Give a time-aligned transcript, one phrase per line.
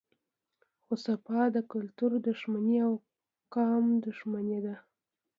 [0.83, 2.93] خو صفا د کلتور دښمني او
[3.53, 4.75] قام دښمني ده